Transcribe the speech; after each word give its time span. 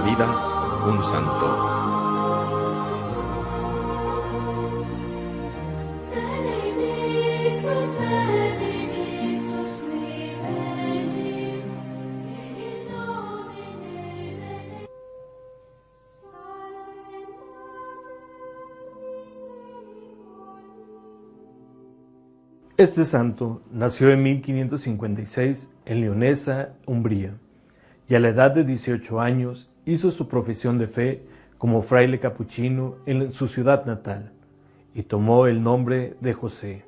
vida, 0.00 0.26
un 0.86 1.04
santo. 1.04 1.78
Este 22.76 23.04
santo 23.04 23.62
nació 23.72 24.10
en 24.10 24.22
1556 24.22 25.68
en 25.84 26.00
Leonesa, 26.00 26.74
Umbría, 26.86 27.38
y 28.08 28.14
a 28.14 28.20
la 28.20 28.28
edad 28.28 28.50
de 28.50 28.64
18 28.64 29.20
años 29.20 29.70
hizo 29.84 30.10
su 30.10 30.28
profesión 30.28 30.78
de 30.78 30.88
fe 30.88 31.22
como 31.58 31.82
fraile 31.82 32.18
capuchino 32.18 32.96
en 33.04 33.32
su 33.32 33.48
ciudad 33.48 33.84
natal, 33.84 34.32
y 34.94 35.02
tomó 35.02 35.46
el 35.46 35.62
nombre 35.62 36.16
de 36.20 36.32
José, 36.32 36.84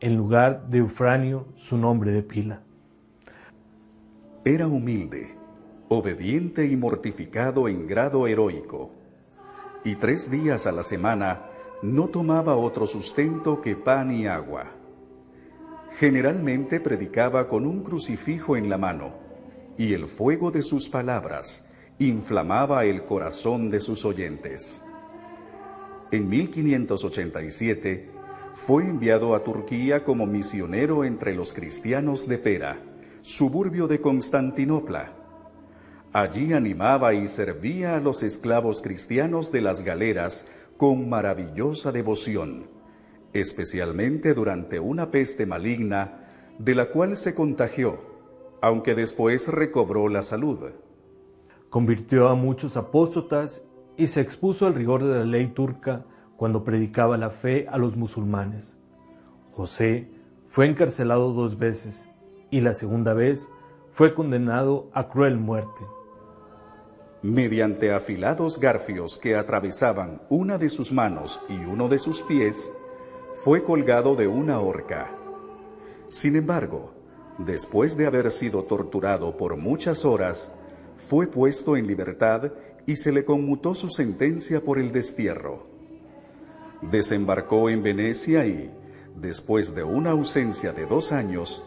en 0.00 0.16
lugar 0.16 0.68
de 0.68 0.78
Eufranio, 0.78 1.46
su 1.56 1.78
nombre 1.78 2.12
de 2.12 2.22
pila. 2.22 2.62
Era 4.44 4.66
humilde, 4.66 5.34
obediente 5.88 6.66
y 6.66 6.76
mortificado 6.76 7.68
en 7.68 7.86
grado 7.86 8.26
heroico, 8.26 8.90
y 9.84 9.94
tres 9.94 10.30
días 10.30 10.66
a 10.66 10.72
la 10.72 10.82
semana 10.82 11.46
no 11.82 12.08
tomaba 12.08 12.56
otro 12.56 12.86
sustento 12.86 13.60
que 13.60 13.76
pan 13.76 14.10
y 14.10 14.26
agua. 14.26 14.66
Generalmente 15.92 16.80
predicaba 16.80 17.48
con 17.48 17.66
un 17.66 17.82
crucifijo 17.82 18.56
en 18.56 18.68
la 18.68 18.76
mano, 18.78 19.27
y 19.78 19.94
el 19.94 20.08
fuego 20.08 20.50
de 20.50 20.62
sus 20.62 20.88
palabras 20.88 21.70
inflamaba 21.98 22.84
el 22.84 23.04
corazón 23.04 23.70
de 23.70 23.80
sus 23.80 24.04
oyentes. 24.04 24.84
En 26.10 26.28
1587 26.28 28.10
fue 28.54 28.82
enviado 28.82 29.34
a 29.36 29.44
Turquía 29.44 30.02
como 30.02 30.26
misionero 30.26 31.04
entre 31.04 31.34
los 31.34 31.54
cristianos 31.54 32.26
de 32.26 32.38
Pera, 32.38 32.78
suburbio 33.22 33.86
de 33.86 34.00
Constantinopla. 34.00 35.12
Allí 36.12 36.52
animaba 36.54 37.14
y 37.14 37.28
servía 37.28 37.96
a 37.96 38.00
los 38.00 38.22
esclavos 38.22 38.82
cristianos 38.82 39.52
de 39.52 39.60
las 39.60 39.84
galeras 39.84 40.46
con 40.76 41.08
maravillosa 41.08 41.92
devoción, 41.92 42.66
especialmente 43.32 44.34
durante 44.34 44.80
una 44.80 45.10
peste 45.10 45.46
maligna 45.46 46.24
de 46.58 46.74
la 46.74 46.86
cual 46.86 47.16
se 47.16 47.34
contagió, 47.34 48.07
aunque 48.60 48.94
después 48.94 49.48
recobró 49.48 50.08
la 50.08 50.22
salud. 50.22 50.70
Convirtió 51.70 52.28
a 52.28 52.34
muchos 52.34 52.76
apóstotas 52.76 53.64
y 53.96 54.06
se 54.06 54.20
expuso 54.20 54.66
al 54.66 54.74
rigor 54.74 55.04
de 55.04 55.18
la 55.18 55.24
ley 55.24 55.48
turca 55.48 56.04
cuando 56.36 56.64
predicaba 56.64 57.16
la 57.16 57.30
fe 57.30 57.66
a 57.68 57.78
los 57.78 57.96
musulmanes. 57.96 58.78
José 59.52 60.10
fue 60.46 60.66
encarcelado 60.66 61.32
dos 61.32 61.58
veces 61.58 62.10
y 62.50 62.60
la 62.60 62.74
segunda 62.74 63.12
vez 63.12 63.50
fue 63.92 64.14
condenado 64.14 64.88
a 64.92 65.08
cruel 65.08 65.36
muerte. 65.36 65.84
Mediante 67.22 67.92
afilados 67.92 68.60
garfios 68.60 69.18
que 69.18 69.34
atravesaban 69.34 70.22
una 70.28 70.56
de 70.56 70.68
sus 70.68 70.92
manos 70.92 71.40
y 71.48 71.56
uno 71.64 71.88
de 71.88 71.98
sus 71.98 72.22
pies, 72.22 72.72
fue 73.34 73.64
colgado 73.64 74.14
de 74.14 74.28
una 74.28 74.60
horca. 74.60 75.10
Sin 76.06 76.36
embargo, 76.36 76.94
después 77.38 77.96
de 77.96 78.06
haber 78.06 78.30
sido 78.30 78.64
torturado 78.64 79.36
por 79.36 79.56
muchas 79.56 80.04
horas, 80.04 80.52
fue 80.96 81.26
puesto 81.26 81.76
en 81.76 81.86
libertad 81.86 82.52
y 82.86 82.96
se 82.96 83.12
le 83.12 83.24
conmutó 83.24 83.74
su 83.74 83.88
sentencia 83.88 84.60
por 84.60 84.78
el 84.78 84.92
destierro. 84.92 85.66
Desembarcó 86.82 87.70
en 87.70 87.82
Venecia 87.82 88.46
y, 88.46 88.70
después 89.16 89.74
de 89.74 89.84
una 89.84 90.10
ausencia 90.10 90.72
de 90.72 90.86
dos 90.86 91.12
años, 91.12 91.64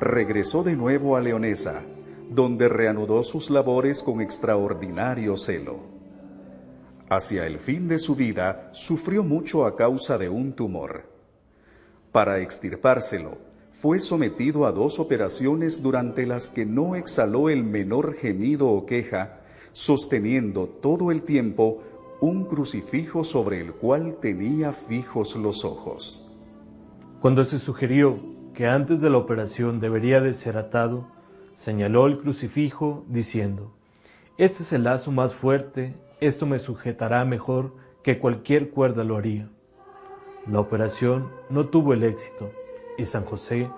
regresó 0.00 0.62
de 0.62 0.76
nuevo 0.76 1.16
a 1.16 1.20
Leonesa, 1.20 1.82
donde 2.30 2.68
reanudó 2.68 3.22
sus 3.22 3.50
labores 3.50 4.02
con 4.02 4.20
extraordinario 4.20 5.36
celo. 5.36 5.78
Hacia 7.08 7.46
el 7.46 7.58
fin 7.58 7.86
de 7.86 7.98
su 7.98 8.14
vida 8.14 8.70
sufrió 8.72 9.22
mucho 9.22 9.66
a 9.66 9.76
causa 9.76 10.18
de 10.18 10.28
un 10.28 10.54
tumor. 10.54 11.04
Para 12.12 12.40
extirpárselo, 12.40 13.38
fue 13.80 13.98
sometido 13.98 14.66
a 14.66 14.72
dos 14.72 14.98
operaciones 14.98 15.82
durante 15.82 16.26
las 16.26 16.48
que 16.48 16.64
no 16.64 16.94
exhaló 16.94 17.50
el 17.50 17.64
menor 17.64 18.14
gemido 18.14 18.68
o 18.68 18.86
queja, 18.86 19.40
sosteniendo 19.72 20.66
todo 20.66 21.10
el 21.10 21.22
tiempo 21.22 21.82
un 22.20 22.44
crucifijo 22.44 23.24
sobre 23.24 23.60
el 23.60 23.74
cual 23.74 24.16
tenía 24.20 24.72
fijos 24.72 25.36
los 25.36 25.64
ojos. 25.64 26.26
Cuando 27.20 27.44
se 27.44 27.58
sugirió 27.58 28.20
que 28.54 28.66
antes 28.66 29.00
de 29.00 29.10
la 29.10 29.18
operación 29.18 29.80
debería 29.80 30.20
de 30.20 30.34
ser 30.34 30.56
atado, 30.56 31.06
señaló 31.54 32.06
el 32.06 32.18
crucifijo 32.18 33.04
diciendo, 33.08 33.72
Este 34.38 34.62
es 34.62 34.72
el 34.72 34.84
lazo 34.84 35.10
más 35.10 35.34
fuerte, 35.34 35.94
esto 36.20 36.46
me 36.46 36.58
sujetará 36.58 37.24
mejor 37.24 37.74
que 38.02 38.18
cualquier 38.18 38.70
cuerda 38.70 39.04
lo 39.04 39.16
haría. 39.16 39.48
La 40.46 40.60
operación 40.60 41.28
no 41.50 41.66
tuvo 41.66 41.92
el 41.92 42.04
éxito 42.04 42.50
y 42.96 43.04
San 43.04 43.24
José 43.24 43.68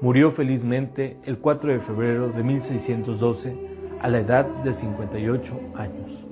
murió 0.00 0.32
felizmente 0.32 1.16
el 1.24 1.38
4 1.38 1.72
de 1.72 1.80
febrero 1.80 2.28
de 2.28 2.42
1612 2.42 3.56
a 4.00 4.08
la 4.08 4.20
edad 4.20 4.46
de 4.64 4.72
58 4.72 5.60
años. 5.76 6.31